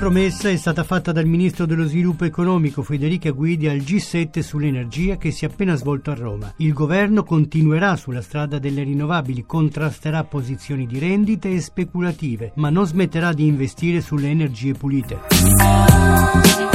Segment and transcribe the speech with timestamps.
[0.00, 5.30] Promessa è stata fatta dal ministro dello sviluppo economico Federica Guidi al G7 sull'energia che
[5.30, 6.54] si è appena svolto a Roma.
[6.56, 12.86] Il governo continuerà sulla strada delle rinnovabili, contrasterà posizioni di rendite e speculative, ma non
[12.86, 16.69] smetterà di investire sulle energie pulite.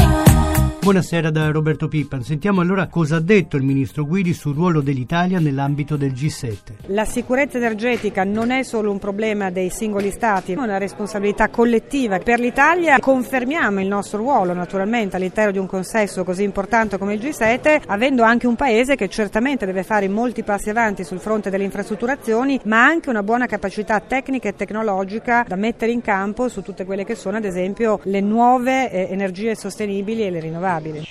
[0.85, 2.21] Buonasera da Roberto Pippan.
[2.21, 6.57] Sentiamo allora cosa ha detto il ministro Guidi sul ruolo dell'Italia nell'ambito del G7.
[6.89, 12.19] La sicurezza energetica non è solo un problema dei singoli stati, è una responsabilità collettiva.
[12.19, 17.19] Per l'Italia confermiamo il nostro ruolo naturalmente all'interno di un consesso così importante come il
[17.19, 21.63] G7, avendo anche un paese che certamente deve fare molti passi avanti sul fronte delle
[21.63, 26.85] infrastrutturazioni, ma anche una buona capacità tecnica e tecnologica da mettere in campo su tutte
[26.85, 31.07] quelle che sono ad esempio le nuove eh, energie sostenibili e le rinnovabili rinnovabili.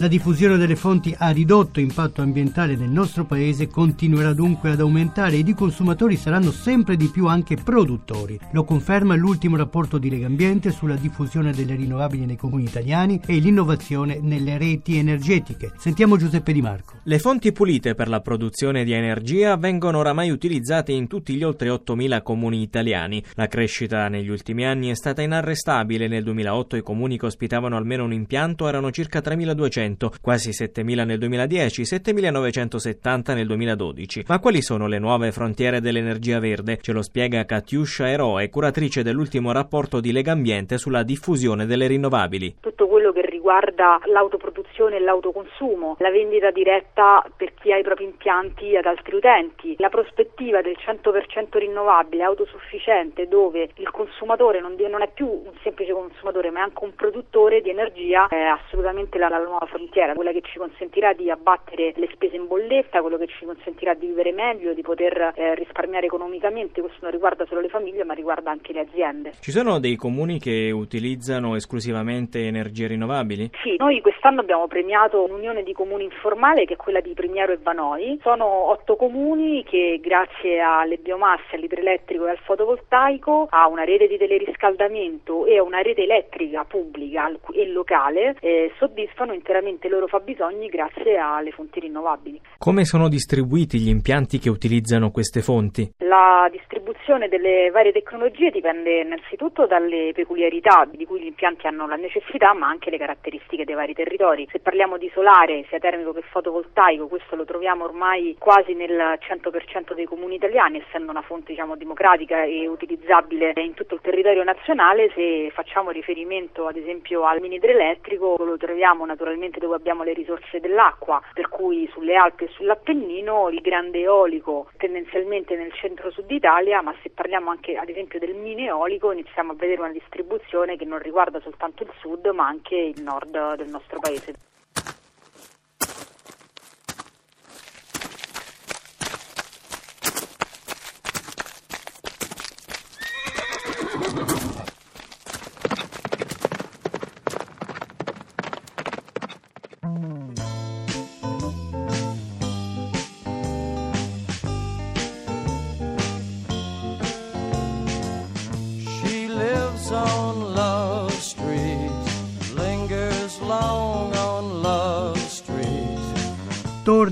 [0.00, 5.36] La diffusione delle fonti a ridotto impatto ambientale nel nostro paese continuerà dunque ad aumentare
[5.36, 8.40] ed i consumatori saranno sempre di più anche produttori.
[8.52, 14.20] Lo conferma l'ultimo rapporto di Legambiente sulla diffusione delle rinnovabili nei comuni italiani e l'innovazione
[14.22, 15.72] nelle reti energetiche.
[15.76, 16.94] Sentiamo Giuseppe Di Marco.
[17.02, 21.68] Le fonti pulite per la produzione di energia vengono oramai utilizzate in tutti gli oltre
[21.68, 23.22] 8.000 comuni italiani.
[23.34, 26.08] La crescita negli ultimi anni è stata inarrestabile.
[26.08, 29.88] Nel 2008 i comuni che ospitavano almeno un impianto erano circa 3.200
[30.20, 34.24] quasi 7.000 nel 2010, 7.970 nel 2012.
[34.28, 36.78] Ma quali sono le nuove frontiere dell'energia verde?
[36.80, 42.56] Ce lo spiega Katiuscia Eroe, curatrice dell'ultimo rapporto di Legambiente sulla diffusione delle rinnovabili.
[42.60, 48.04] Tutto quello che riguarda l'autoproduzione e l'autoconsumo, la vendita diretta per chi ha i propri
[48.04, 55.10] impianti ad altri utenti, la prospettiva del 100% rinnovabile, autosufficiente, dove il consumatore non, è
[55.12, 59.38] più un semplice consumatore ma è anche un produttore di energia, è assolutamente la, la
[59.38, 59.79] nuova frontiera,
[60.14, 64.06] quella che ci consentirà di abbattere le spese in bolletta, quello che ci consentirà di
[64.06, 68.50] vivere meglio, di poter eh, risparmiare economicamente, questo non riguarda solo le famiglie ma riguarda
[68.50, 69.32] anche le aziende.
[69.40, 73.50] Ci sono dei comuni che utilizzano esclusivamente energie rinnovabili?
[73.62, 77.58] Sì, noi quest'anno abbiamo premiato un'unione di comuni informale che è quella di Primiero e
[77.62, 78.18] Vanoi.
[78.22, 84.18] Sono otto comuni che grazie alle biomasse, all'idroelettrico e al fotovoltaico, a una rete di
[84.18, 90.06] teleriscaldamento e a una rete elettrica pubblica e locale eh, soddisfano interamente veramente i loro
[90.06, 92.40] fabbisogni grazie alle fonti rinnovabili.
[92.58, 95.92] Come sono distribuiti gli impianti che utilizzano queste fonti?
[95.98, 101.96] La distribuzione delle varie tecnologie dipende innanzitutto dalle peculiarità di cui gli impianti hanno la
[101.96, 104.48] necessità, ma anche le caratteristiche dei vari territori.
[104.50, 109.94] Se parliamo di solare, sia termico che fotovoltaico, questo lo troviamo ormai quasi nel 100%
[109.94, 115.10] dei comuni italiani, essendo una fonte diciamo, democratica e utilizzabile in tutto il territorio nazionale.
[115.14, 120.58] Se facciamo riferimento ad esempio al mini idroelettrico, lo troviamo naturalmente dove abbiamo le risorse
[120.58, 126.94] dell'acqua, per cui sulle Alpi e sull'Appennino il grande eolico tendenzialmente nel centro-sud Italia, ma
[127.02, 130.98] se parliamo anche ad esempio del mini eolico iniziamo a vedere una distribuzione che non
[130.98, 134.34] riguarda soltanto il sud ma anche il nord del nostro paese.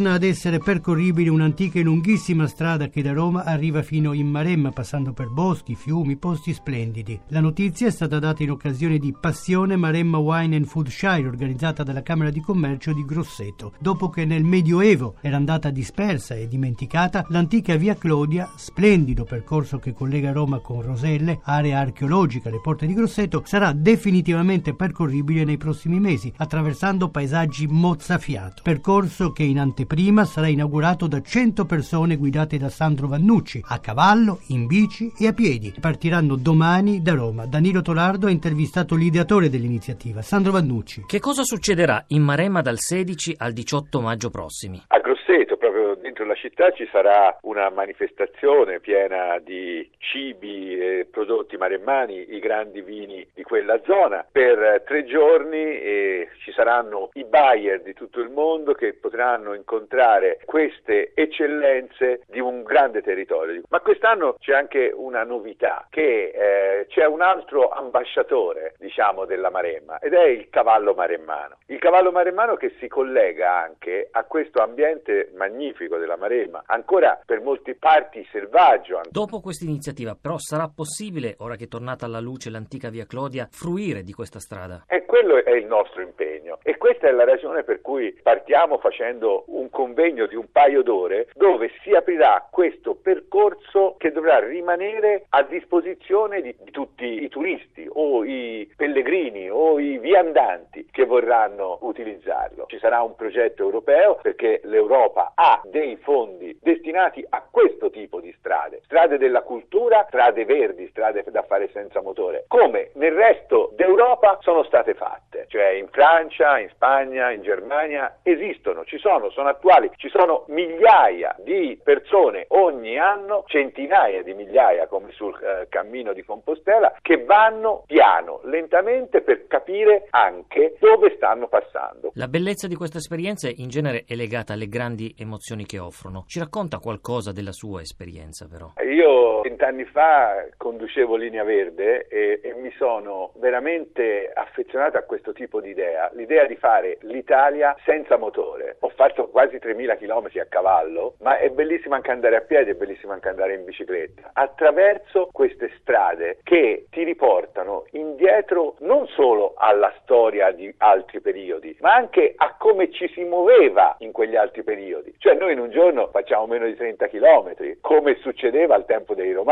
[0.08, 4.70] Torna ad essere percorribile un'antica e lunghissima strada che da Roma arriva fino in Maremma,
[4.70, 7.20] passando per boschi, fiumi, posti splendidi.
[7.28, 11.82] La notizia è stata data in occasione di Passione Maremma Wine and Food Shire, organizzata
[11.82, 13.74] dalla Camera di Commercio di Grosseto.
[13.78, 19.92] Dopo che nel Medioevo era andata dispersa e dimenticata, l'antica Via Clodia, splendido percorso che
[19.92, 26.00] collega Roma con Roselle, area archeologica alle porte di Grosseto, sarà definitivamente percorribile nei prossimi
[26.00, 28.62] mesi, attraversando paesaggi mozzafiato.
[28.62, 34.38] Percorso che in anteprima sarà inaugurato da 100 persone guidate da Sandro Vannucci, a cavallo,
[34.50, 35.74] in bici e a piedi.
[35.80, 37.46] Partiranno domani da Roma.
[37.46, 41.02] Danilo Tolardo ha intervistato l'ideatore dell'iniziativa, Sandro Vannucci.
[41.04, 44.80] Che cosa succederà in Maremma dal 16 al 18 maggio prossimi?
[44.86, 51.58] A Grosseto, proprio centro della città ci sarà una manifestazione piena di cibi e prodotti
[51.58, 54.26] maremmani, i grandi vini di quella zona.
[54.32, 60.40] Per tre giorni eh, ci saranno i buyer di tutto il mondo che potranno incontrare
[60.46, 63.60] queste eccellenze di un grande territorio.
[63.68, 69.98] Ma quest'anno c'è anche una novità, che eh, c'è un altro ambasciatore, diciamo, della Maremma
[69.98, 71.58] ed è il cavallo maremmano.
[71.66, 77.42] Il cavallo maremmano che si collega anche a questo ambiente magnifico della Maremma, ancora per
[77.42, 79.02] molti parti selvaggio.
[79.10, 83.48] Dopo questa iniziativa, però, sarà possibile, ora che è tornata alla luce l'antica via Clodia,
[83.50, 84.84] fruire di questa strada?
[85.08, 89.70] Quello è il nostro impegno e questa è la ragione per cui partiamo facendo un
[89.70, 96.42] convegno di un paio d'ore dove si aprirà questo percorso che dovrà rimanere a disposizione
[96.42, 102.66] di, di tutti i turisti o i pellegrini o i viandanti che vorranno utilizzarlo.
[102.68, 108.30] Ci sarà un progetto europeo perché l'Europa ha dei fondi destinati a questo tipo di
[108.38, 114.36] strade, strade della cultura, strade verdi, strade da fare senza motore, come nel resto d'Europa
[114.42, 119.90] sono state fatte, cioè in Francia, in Spagna, in Germania esistono, ci sono, sono attuali,
[119.96, 126.24] ci sono migliaia di persone ogni anno, centinaia di migliaia come sul eh, cammino di
[126.24, 132.10] Compostela, che vanno piano, lentamente per capire anche dove stanno passando.
[132.14, 136.24] La bellezza di questa esperienza in genere è legata alle grandi emozioni che offrono.
[136.26, 138.72] Ci racconta qualcosa della sua esperienza però?
[138.82, 145.60] Io vent'anni fa conducevo Linea Verde e, e mi sono veramente affezionato a questo tipo
[145.60, 148.76] di idea, l'idea di fare l'Italia senza motore.
[148.80, 152.74] Ho fatto quasi 3.000 km a cavallo, ma è bellissimo anche andare a piedi, è
[152.74, 154.30] bellissimo anche andare in bicicletta.
[154.32, 161.94] Attraverso queste strade che ti riportano indietro non solo alla storia di altri periodi, ma
[161.94, 165.14] anche a come ci si muoveva in quegli altri periodi.
[165.18, 169.32] Cioè noi in un giorno facciamo meno di 30 km, come succedeva al tempo dei
[169.32, 169.46] Romani.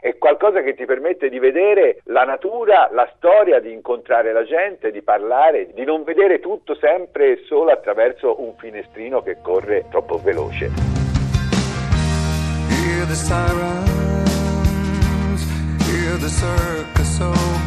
[0.00, 4.90] È qualcosa che ti permette di vedere la natura, la storia, di incontrare la gente,
[4.90, 10.16] di parlare, di non vedere tutto sempre e solo attraverso un finestrino che corre troppo
[10.16, 10.70] veloce.
[12.70, 13.42] Hear the sirens,
[15.86, 17.61] hear the circus so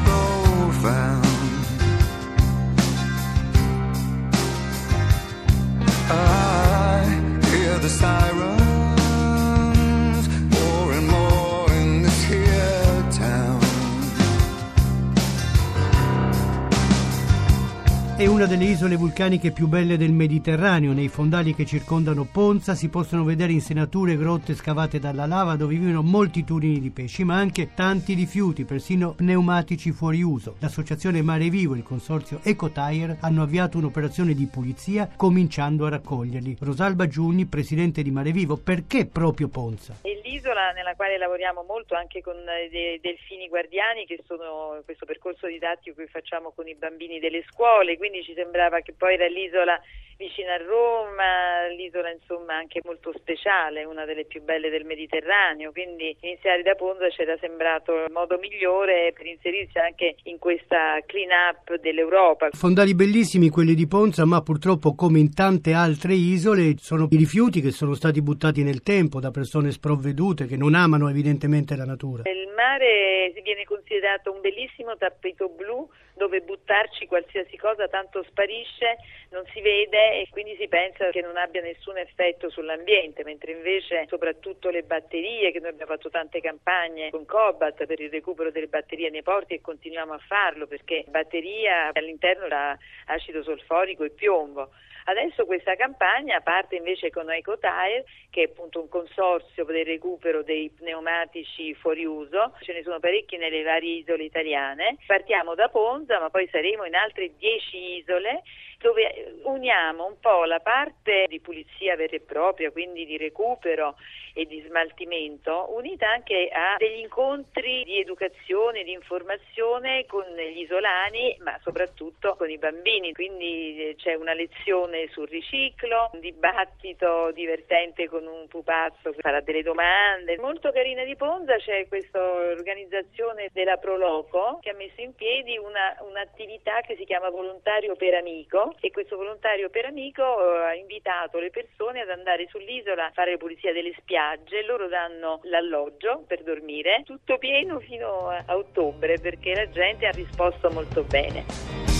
[18.25, 20.93] È una delle isole vulcaniche più belle del Mediterraneo.
[20.93, 25.75] Nei fondali che circondano Ponza si possono vedere insenature e grotte scavate dalla lava dove
[25.75, 30.55] vivono molti turini di pesci, ma anche tanti rifiuti, persino pneumatici fuori uso.
[30.57, 36.57] L'associazione Mare Vivo e il consorzio EcoTire hanno avviato un'operazione di pulizia cominciando a raccoglierli.
[36.61, 39.97] Rosalba Giugni, presidente di Mare Vivo, perché proprio Ponza?
[40.01, 42.35] È l'isola nella quale lavoriamo molto anche con
[42.71, 47.97] dei delfini guardiani che sono questo percorso didattico che facciamo con i bambini delle scuole
[47.97, 49.79] quindi ci sembrava che poi era l'isola
[50.17, 56.15] vicino a Roma, l'isola insomma anche molto speciale, una delle più belle del Mediterraneo, quindi
[56.21, 61.29] iniziare da Ponza ci era sembrato il modo migliore per inserirsi anche in questa clean
[61.31, 62.49] up dell'Europa.
[62.51, 67.59] Fondali bellissimi quelli di Ponza, ma purtroppo come in tante altre isole sono i rifiuti
[67.59, 72.23] che sono stati buttati nel tempo da persone sprovvedute che non amano evidentemente la natura.
[72.29, 78.97] Il mare viene considerato un bellissimo tappeto blu dove buttarci qualsiasi cosa tanto sparisce,
[79.29, 84.05] non si vede e quindi si pensa che non abbia nessun effetto sull'ambiente, mentre invece
[84.07, 88.67] soprattutto le batterie, che noi abbiamo fatto tante campagne con Cobalt per il recupero delle
[88.67, 94.71] batterie nei porti e continuiamo a farlo perché batteria all'interno ha acido solforico e piombo.
[95.07, 100.41] Adesso questa campagna parte invece con EcoTire, che è appunto un consorzio per il recupero
[100.41, 102.53] dei pneumatici fuori uso.
[102.61, 104.97] Ce ne sono parecchi nelle varie isole italiane.
[105.05, 108.41] Partiamo da Ponza, ma poi saremo in altre 10 isole
[108.79, 113.95] dove uniamo un po' la parte di pulizia vera e propria, quindi di recupero
[114.33, 121.37] e di smaltimento, unita anche a degli incontri di educazione, di informazione con gli isolani,
[121.39, 123.13] ma soprattutto con i bambini.
[123.13, 129.39] Quindi eh, c'è una lezione sul riciclo, un dibattito divertente con un pupazzo che farà
[129.39, 130.37] delle domande.
[130.37, 135.95] Molto carina di Ponza c'è questa organizzazione della Proloco che ha messo in piedi una,
[136.01, 141.39] un'attività che si chiama Volontario per Amico e questo volontario per amico eh, ha invitato
[141.39, 147.03] le persone ad andare sull'isola a fare pulizia delle spiagge, loro danno l'alloggio per dormire,
[147.05, 151.94] tutto pieno fino a ottobre perché la gente ha risposto molto bene.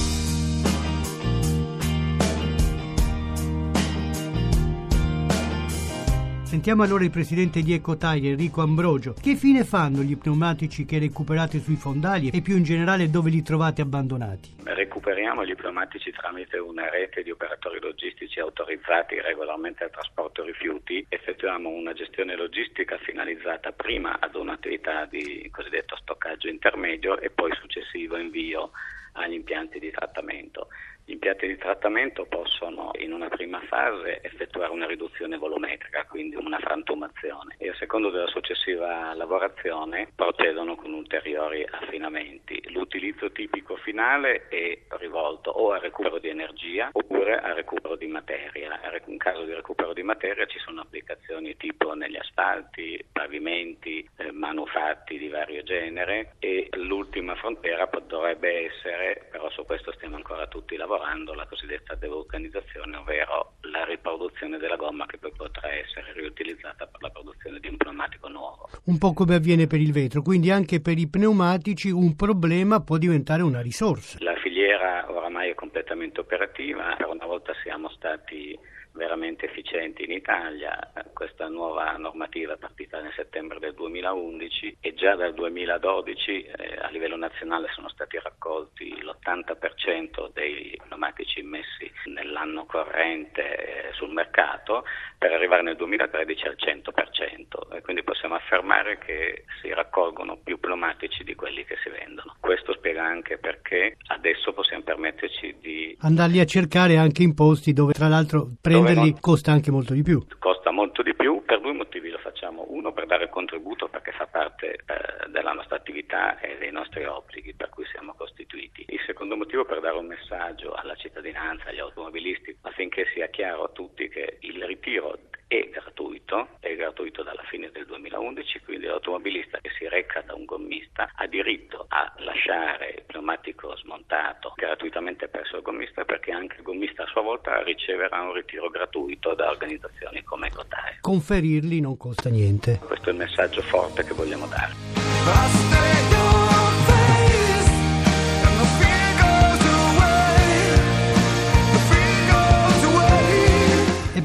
[6.55, 9.13] Sentiamo allora il presidente di Ecotail, Enrico Ambrogio.
[9.21, 13.43] Che fine fanno gli pneumatici che recuperate sui fondali e più in generale dove li
[13.43, 14.55] trovate abbandonati?
[14.63, 21.05] Recuperiamo gli pneumatici tramite una rete di operatori logistici autorizzati regolarmente al trasporto rifiuti.
[21.09, 28.15] Effettuiamo una gestione logistica finalizzata prima ad un'attività di cosiddetto stoccaggio intermedio e poi successivo
[28.15, 28.71] invio
[29.11, 30.69] agli impianti di trattamento.
[31.07, 36.57] Gli impianti di trattamento possono in una prima fase effettuare una riduzione volumetrica, quindi una
[36.57, 42.71] frantumazione, e a secondo della successiva lavorazione procedono con ulteriori affinamenti.
[42.71, 48.79] L'utilizzo tipico finale è rivolto o al recupero di energia oppure al recupero di materia.
[49.05, 55.17] In caso di recupero di materia ci sono applicazioni tipo negli asfalti, pavimenti, eh, manufatti
[55.17, 60.94] di vario genere e l'ultima frontiera dovrebbe essere, però su questo stiamo ancora tutti lavorando,
[60.95, 67.01] lavorando la cosiddetta devulcanizzazione, ovvero la riproduzione della gomma che poi potrà essere riutilizzata per
[67.01, 68.69] la produzione di un pneumatico nuovo.
[68.85, 72.97] Un po' come avviene per il vetro, quindi anche per i pneumatici un problema può
[72.97, 74.17] diventare una risorsa.
[74.21, 78.57] La filiera oramai è completamente operativa, per una volta siamo stati
[78.93, 80.93] veramente efficienti in Italia.
[81.15, 86.89] Questa nuova normativa è partita nel settembre del 2011 e già dal 2012 eh, a
[86.89, 94.83] livello nazionale sono stati raccolti l'80% dei pneumatici immessi nell'anno corrente eh, sul mercato
[95.17, 101.23] per arrivare nel 2013 al 100% e quindi possiamo affermare che si raccolgono più pneumatici
[101.23, 102.35] di quelli che si vendono.
[102.41, 107.93] Questo spiega anche perché adesso possiamo permetterci di andarli a cercare anche in posti dove
[107.93, 109.19] tra l'altro prenderli non...
[109.21, 110.21] costa anche molto di più.
[110.39, 112.65] Costa molto di più, per due motivi lo facciamo.
[112.69, 114.27] Uno per dare il contributo perché fa
[114.65, 118.85] parte eh, della nostra attività e dei nostri obblighi per cui siamo costituiti.
[118.87, 123.69] Il secondo motivo per dare un messaggio alla cittadinanza, agli automobilisti, affinché sia chiaro a
[123.69, 125.17] tutti che il ritiro
[125.47, 130.45] è gratuito, è gratuito dalla fine del 2011, quindi l'automobilista che si reca da un
[130.45, 136.63] gommista ha diritto a lasciare il pneumatico smontato gratuitamente presso il gommista perché anche il
[136.63, 140.97] gommista a sua volta riceverà un ritiro gratuito da organizzazioni come Ecotae.
[141.01, 142.79] Conferirli non costa niente.
[142.79, 145.74] Questo è il messaggio forte che vogliamo dare.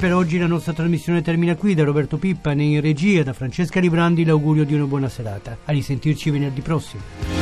[0.00, 1.75] Per oggi la nostra trasmissione termina qui.
[1.75, 5.59] Da Roberto Pippa, in regia, da Francesca Librandi, l'augurio di una buona serata.
[5.66, 7.39] A risentirci venerdì prossimo.